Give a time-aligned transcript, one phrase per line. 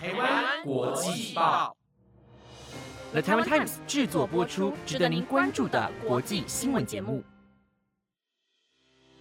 [0.00, 1.76] 台湾国际报
[3.10, 7.20] ，The Taiwan Times 制作播出，值得您关注的国际新闻节目。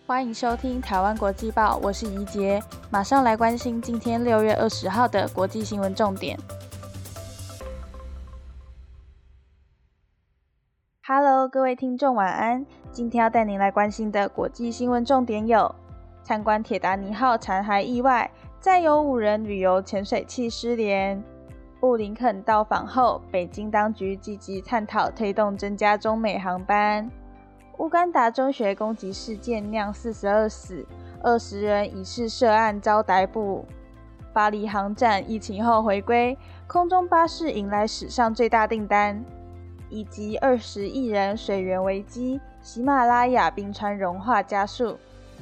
[0.06, 2.62] 欢迎收听台湾国际报，我是怡杰，
[2.92, 6.38] 马上来关心今天六月二十号的国际新闻重点。
[11.08, 12.64] Hello，各位听众，晚安。
[12.92, 15.74] 今天要带您来关心的国际新闻重点有：
[16.24, 18.30] 参观铁达尼号残骸意外。
[18.60, 21.24] 再有五人旅游潜水器失联。
[21.80, 27.10] 布林肯到访后，北京当局积极探讨推动增加中美航班。
[27.78, 30.84] 乌干达中学攻击事件酿四十二死，
[31.22, 33.64] 二十人疑似涉案遭逮捕。
[34.34, 36.36] 巴黎航展疫情后回归，
[36.66, 39.24] 空中巴士迎来史上最大订单，
[39.90, 44.98] 以及二十亿人水源危机，喜马拉雅冰川融化加速。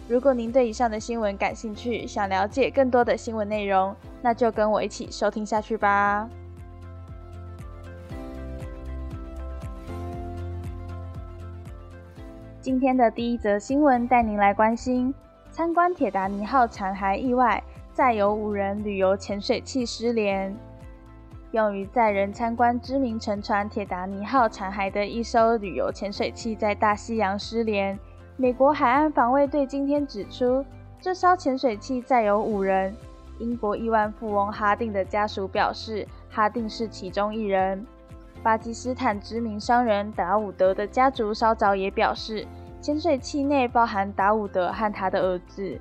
[0.07, 6.29] 如果您对以上的新闻感兴趣，想了解更多的新闻内容，那就跟我一起收听下去吧。
[12.61, 15.11] 今天的第一则新闻带您来关心：
[15.49, 20.55] 参观铁达尼号残骸意外，载有五人旅游潜水器失联。
[21.51, 27.97] 用于载人参观知名沉船铁达尼号残骸的一艘旅游潜水器在大西洋失联。
[28.37, 30.65] 美国海岸防卫队今天指出，
[30.99, 32.93] 这艘潜水器载有五人。
[33.39, 37.85] 英国亿万富翁哈定的家属表示，哈定是其中一人。
[38.43, 42.45] 巴基斯坦知名商人达伍德的家族稍早也表示，
[42.81, 45.79] 潜水器内包含达伍德和他的儿子。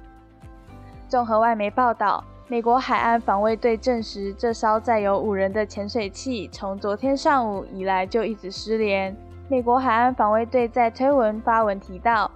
[1.09, 9.17] 综合外媒报道，美国海岸防卫队证实，这艘载有五人的潜水器从昨天上午以来就一直失联。
[9.49, 12.31] 美国海岸防卫队在推文发文提到。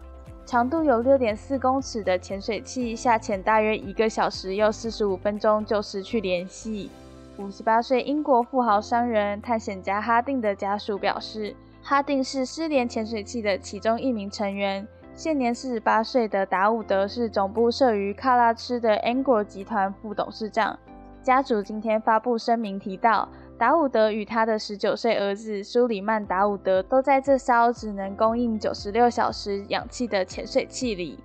[0.49, 6.91] 长度有六点四公尺的潜水器下潜大约一个小时又四十五分钟就失去联系。
[7.37, 14.89] 五十八岁英国富豪商人探险家哈定的家属表示，哈定是失联潜水器的其中一名成员。
[15.15, 20.79] 现年四十八岁的达伍德是总部设于喀拉吃的 Angor 集团副董事长。
[21.23, 23.29] 家族今天发布声明提到。
[23.59, 31.19] 达伍德与他的十九岁儿子苏里曼·达伍德都在这艘只能供应九十六小时氧气的潜水器里。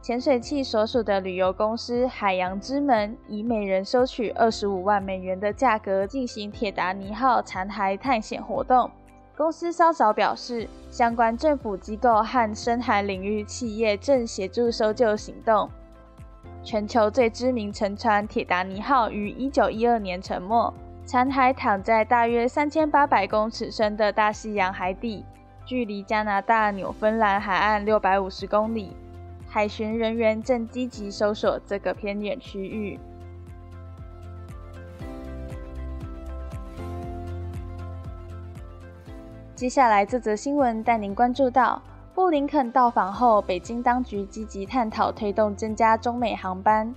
[0.00, 8.88] 潜水器所属的旅游公司海洋之门以每人收取二十五万美元的价格进行铁达尼号残骸探险活动。
[9.36, 15.68] 公司稍早表示，相关政府机构和深海领域企业正协助搜救行动。
[16.62, 20.72] 全球最知名沉船铁达尼号于一九一二年沉没。
[21.06, 25.24] 残骸躺在大约三千八百公尺深的大西洋海底，
[25.64, 28.96] 距离加拿大纽芬兰海岸六百五十公里。
[29.46, 32.98] 海巡人员正积极搜索这个偏远区域。
[39.54, 41.80] 接下来这则新闻带您关注到：
[42.16, 46.92] 布林肯到访后，北京当局积极探讨推动增加中美航班。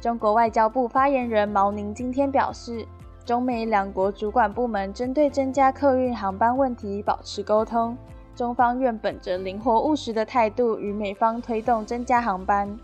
[0.00, 2.84] 中国外交部发言人毛宁今天表示。
[3.24, 7.96] 中美两国主管部门针对增加客运航班问题保持沟通，
[8.34, 12.76] 中方愿本着灵活务实的态度，与美方推动增加航班。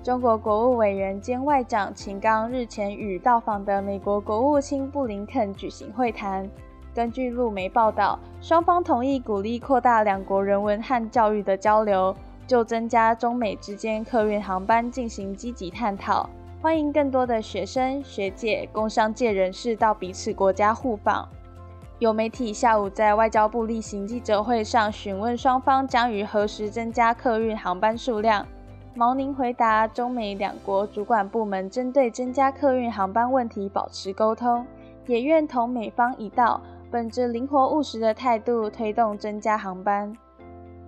[0.00, 6.48] 中国国务委员兼外长秦刚日前与到访的美国国务卿布林肯举行会谈。
[6.94, 12.14] 根据路媒报道，双方同意鼓励扩大两国人文和教育的交流，
[12.46, 16.28] 就增加中美之间客运航班进行积极探讨。
[16.60, 21.28] 欢迎更多的学生、学界、工商界人士到彼此国家互访。
[22.00, 28.44] 有媒体下午在外交部例行记者会上询问双方将于何时增加客运航班数量。
[28.92, 34.66] 毛宁回答：中美两国主管部门针对增加客运航班问题保持沟通，
[35.06, 40.12] 也愿同美方一道，本着灵活务实的态度推动增加航班。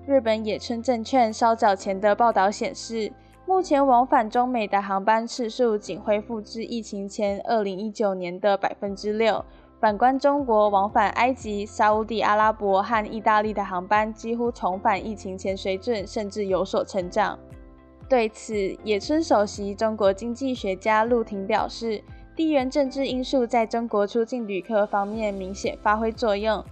[0.04, 3.12] 日本野村证券稍早前的报道显示。
[3.50, 9.44] 目前往返中美的航班次数仅恢复至疫情前二零一九年的百分之六。
[9.80, 17.36] 反观中国，往返埃及、沙地阿拉伯和意大利的航班几乎重返疫情前水准，甚至有所成长。
[18.08, 18.54] 对此，
[18.84, 22.00] 野村首席中国经济学家陆廷表示，
[22.36, 26.64] 地缘政治因素在中国出境旅客方面明显发挥作用。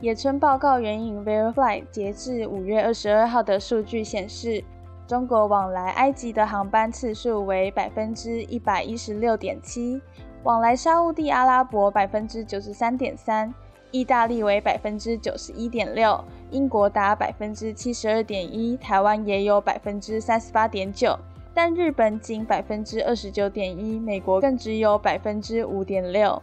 [0.00, 4.64] 野村报告援引 Verify 截至五月二十二号的数据显示。
[5.06, 10.00] 中国往来埃及的航班次数为百分之一百一十六点七，
[10.44, 13.52] 往来沙地阿拉伯百分之九十三点三，
[13.90, 21.14] 意大利为百分之九十一点六，英国达百分之七十二点一，台湾也有百分之三十八点九。
[21.52, 26.42] 但日本仅百分之二十九点一，美国更只有百分之五点六。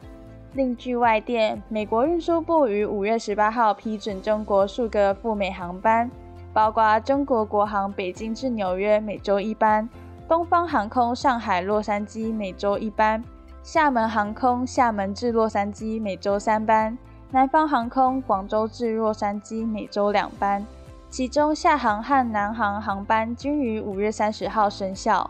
[0.54, 6.10] 另据外电，美国运输部于五月十八号批准中国数个赴美航班，
[6.54, 9.88] 包括中国国航北京至纽约每周一班，
[10.28, 13.24] 东方航空上海洛杉矶每周一班，
[13.64, 16.98] 厦门航空厦门至洛杉矶每周三班，
[17.30, 20.66] 南方航空广州至洛杉矶每周两班。
[21.10, 25.30] 其中，厦航和南航航班均于五月三十号生效。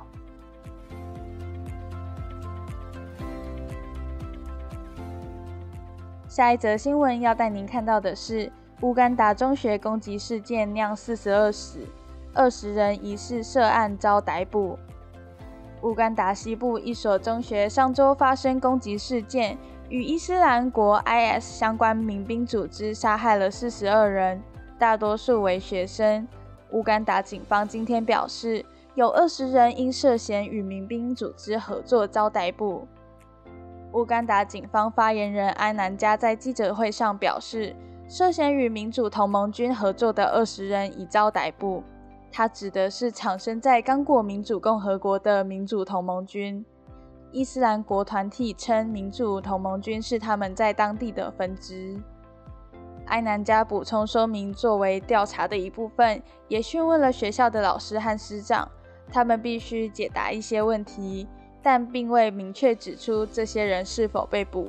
[6.28, 8.52] 下一则新闻要带您看到的是，
[8.82, 11.82] 乌干达中学攻击事件酿四十二死，
[12.34, 14.78] 二十人疑似涉案遭逮捕。
[15.84, 19.56] 乌干达西部一所中学上周发生攻击事件，
[19.88, 24.42] 与伊斯兰国 （IS） 相关民兵组织杀害了四十二人。
[24.80, 26.28] 大多数为学生。
[26.72, 32.88] 乌干达警方今天表示，有二十人因涉嫌与民兵组织合作遭逮捕。
[33.94, 37.76] 乌干达警方发言人安南加在记者会上表示，
[38.12, 41.82] 涉嫌与民主同盟军合作的二十人已遭逮捕。
[42.30, 46.66] 他指的是产生在刚果民主共和国的民主同盟军。
[47.32, 51.98] 伊斯兰国团体称，民主同盟军是他们在当地的分支。
[53.06, 58.68] 埃南加补充说明，作为调查的一部分，也询问了学校的老师和师长，
[59.10, 61.30] 他们必须解答一些问题，
[61.64, 64.68] 但并未明确指出这些人是否被捕。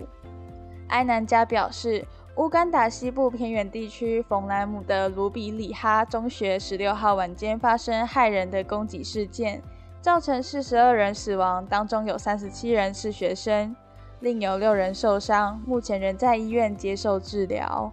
[0.91, 2.05] 埃南加表示，
[2.37, 9.63] 乌干达西部偏远地区冯莱姆的卢比里哈中学十六号晚间发生骇人的攻击事件，
[10.01, 13.77] 造成四十二人死亡，当中有三十七人是学生，
[14.21, 17.93] 另有六人受伤，目前仍在医院接受治疗。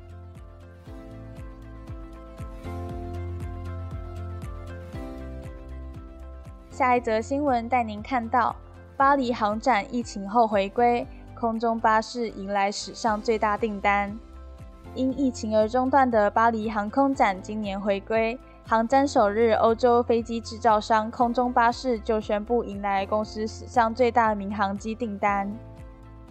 [6.71, 8.56] 下一则新闻带您看到
[8.95, 14.18] 巴黎航展疫情后回归，空中巴士迎来史上最大订单。
[15.00, 18.38] 因疫情而中断的巴黎航空展今年回归，
[18.68, 25.50] 航展首日，欧洲飞机制造商空中巴士就宣布迎来公司史上最大民航机订单。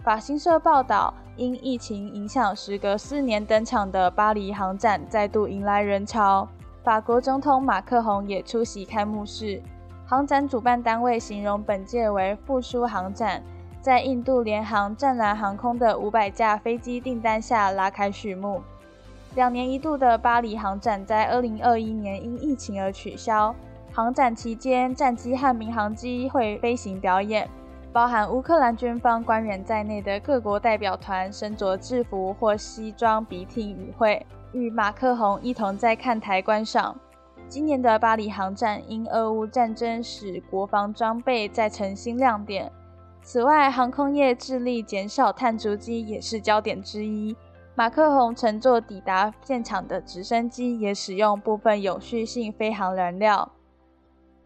[0.03, 6.47] 法新社报道，因疫情影响，时隔四年登场的巴黎航展再度迎来人潮，
[6.83, 9.59] 法国总统马克宏也出席开幕式。
[10.05, 13.41] 航展主办单位形容本届为复苏航展，
[13.81, 18.61] 在印度联航湛蓝航空的五百架飞机订单下拉开序幕。
[19.35, 23.55] 两年一度的巴黎航展在二零二一年因疫情而取消。
[23.91, 27.49] 航展期间，战机和民航机会飞行表演，
[27.91, 36.95] 包含乌克兰军方官员在内的各国代表团身着制服或西装笔挺与会，与马克宏一同在看台观赏。
[37.47, 42.71] 今年的巴黎航展因俄乌战争使国防装备再成新亮点。
[43.31, 47.37] 此外，航空业致力减少碳足迹也是焦点之一。
[47.75, 53.51] 马克宏乘坐抵达现场的直升机也使用部分永续性飞行燃料。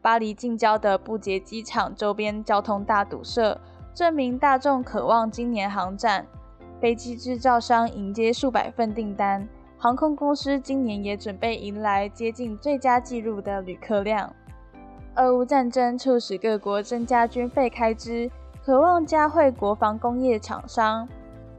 [0.01, 3.57] 巴黎近郊的布杰机场周边交通大堵塞，
[3.93, 6.27] 证明大众渴望今年航展。
[6.81, 9.47] 飞机制造商迎接数百份订单。
[9.77, 14.35] 航空公司今年也准备迎来接近最佳纪录的旅客量。
[15.15, 18.29] 俄乌战争促使各国增加军费开支，
[18.65, 21.05] 渴望加惠国防工业厂商。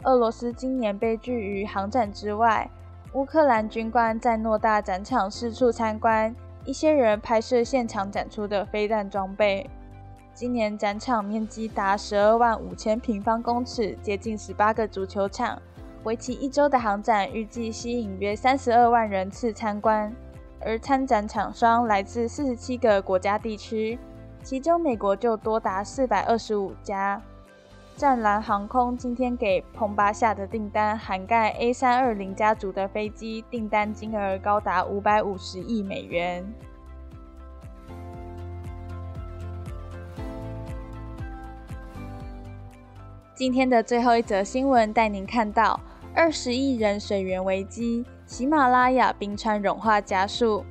[0.04, 2.70] 俄罗斯今年被拒于航展之外。
[3.12, 9.68] 乌克兰军官在诺大展场四处参观，一些人拍摄现场展出的飞弹装备。
[10.32, 15.60] 今年展场面积达十二万五千平方公尺，接近十八个足球场。
[16.04, 20.10] 为期一周的航展预计吸引约三十二万人次参观，
[20.58, 23.98] 而参展厂商来自四十七个国家地区，
[24.44, 27.20] 其中美国就多达四百二十五家。
[27.96, 36.44] 湛蓝航空今天给彭巴下的订单涵盖 A 三二零家族的飞机，订单金额高达五百五十亿美元。
[43.34, 45.80] 今天的最后一则新闻带您看到。
[46.16, 50.64] 二十亿人水源危机，喜马拉雅冰川融化加速。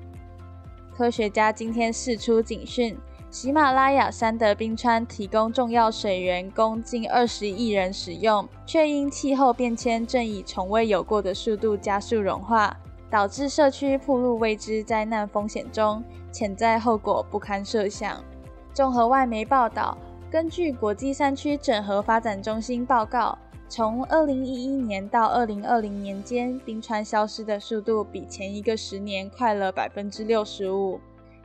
[0.96, 2.98] 科学家今天释出警讯：
[3.34, 12.78] 喜马拉雅山的冰川提供重要水源，供近二十亿人使用，却因气候变迁正以从未有过的速度加速融化，
[13.10, 18.24] 导致社区暴露未知灾难风险中，潜在后果不堪设想。
[18.72, 19.98] 综合外媒报道，
[20.30, 23.36] 根据国际山区整合发展中心报告。
[23.68, 31.00] 从二零一一年到二零二零年间，冰川消失的速度比前一个十年快了百分之六十五，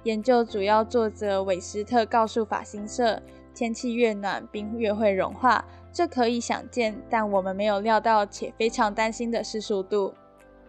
[0.09, 3.21] 研究主要作者韦斯特告诉法新社，
[3.55, 5.63] 天气越暖，冰越会融化，
[5.93, 6.99] 这可以想见。
[7.11, 10.15] 但我们没有料到且非常担心的是速度。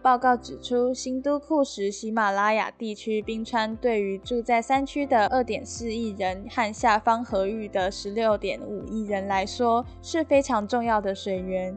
[0.02, 11.74] 报告指出，新都库什喜马拉雅地区冰川对于住在山区的2.4亿人和下方河域的16.5亿人来说是非常重要的水源。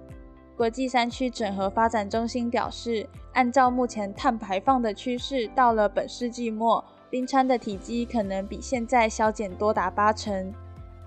[0.57, 10.51] 国际山区整合发展中心表示，按照目前碳排放的趋势，到了本世纪末，冰川的体积可能比现在削减多达八成。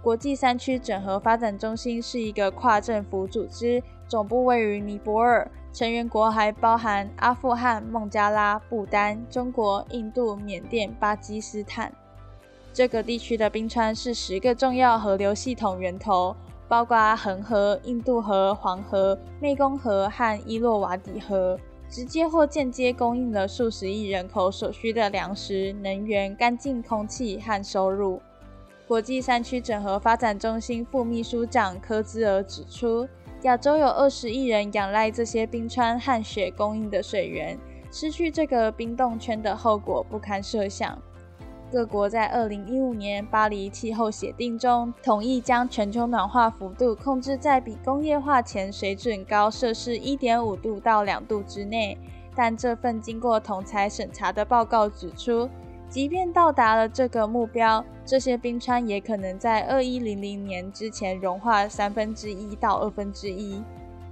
[0.01, 5.51] 国际山区整合发展中心是一个跨政府组织，总部位于尼泊尔。
[5.73, 11.93] 成员国还包含阿富汗、孟加拉、不丹、中国、印度、缅甸、巴基斯坦。
[12.73, 16.37] 这个地区的冰川是十个重要河流系统源头，
[16.69, 21.59] 包括恒河、印度河、黄河、湄公河和伊洛瓦底河，
[21.89, 28.21] 直接或间接供应了数十亿人口所需的粮食、能源、干净空气和收入。
[28.87, 33.09] 国际山区整合发展中心副秘书长科兹尔指出。
[33.43, 37.57] 亚洲有二十亿人仰赖这些冰川和雪供应的水源，
[37.93, 41.01] 失去这个冰冻圈的后果不堪设想。
[41.71, 51.99] 各国在二零一五年巴黎气候协定中同意将全球暖化幅度控制在比工业化前水准高摄氏一点五度到两度之内，
[52.37, 55.49] 但这份经过同裁审查的报告指出。
[55.89, 63.63] 即便到达了这个目标，这些冰川也可能在二一零零年之前融化三分之一到二分之一。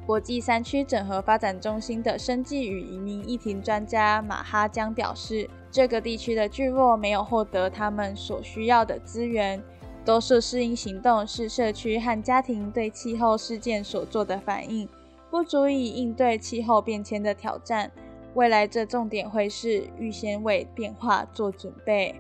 [0.06, 9.60] 国际山区整合发展中心的生计与移民议庭专家马哈江表示，这个地区的聚落没有获得他们所需要的资源，
[10.04, 14.88] 多数适应行动是社区和家庭对气候事件所做的反应，
[15.32, 17.90] 不足以应对气候变迁的挑战。
[18.34, 22.14] 未来这重点会是预先为变化做准备。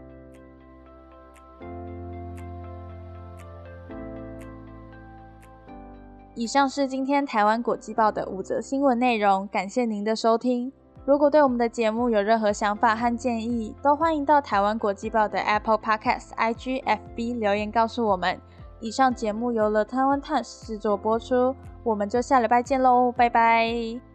[6.34, 10.72] 以上是今天台湾国际报的五则新闻内容，感谢您的收听。
[11.06, 18.40] 如果对我们的节目有任何想法和建议，都欢迎到台湾国际报的 Apple Podcast、IG、FB 留言告诉我们。
[18.80, 24.13] 以上节目由了台湾 Times 制作播出，我们就下礼拜见喽，拜拜。